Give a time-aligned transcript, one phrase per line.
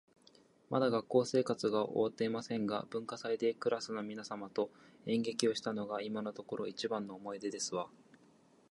[0.71, 4.71] まだ高校生活が終わっておりませんが、文化祭でクラスの皆様と
[5.05, 7.87] 演劇をしたのが今のところ一番の思い出ですわ